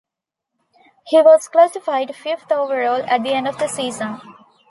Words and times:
He 1.05 1.21
was 1.21 1.47
classified 1.47 2.15
fifth 2.15 2.51
overall 2.51 3.03
at 3.03 3.21
the 3.21 3.33
end 3.33 3.47
of 3.47 3.59
the 3.59 3.67
season. 3.67 4.19